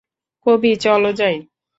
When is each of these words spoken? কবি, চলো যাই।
কবি, 0.45 0.71
চলো 0.77 1.11
যাই। 1.11 1.35